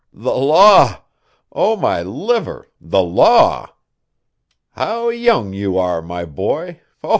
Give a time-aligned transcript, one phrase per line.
[0.11, 1.01] "The law!
[1.51, 3.73] oh, my liver, the law!
[4.71, 6.81] How young you are, my boy!